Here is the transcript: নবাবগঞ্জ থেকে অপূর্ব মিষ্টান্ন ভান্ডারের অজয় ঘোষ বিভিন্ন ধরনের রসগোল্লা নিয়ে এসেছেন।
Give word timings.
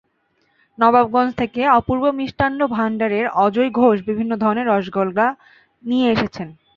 নবাবগঞ্জ 0.77 1.31
থেকে 1.37 1.61
অপূর্ব 1.69 2.03
মিষ্টান্ন 2.11 2.59
ভান্ডারের 2.67 3.25
অজয় 3.37 3.71
ঘোষ 3.71 3.97
বিভিন্ন 4.07 4.31
ধরনের 4.35 4.69
রসগোল্লা 4.69 5.27
নিয়ে 5.83 6.07
এসেছেন। 6.11 6.47